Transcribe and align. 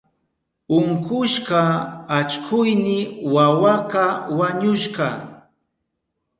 Unkushka 0.77 1.61
allkuyni 2.17 2.97
wawaka 3.33 4.03
wañushka. 4.37 5.07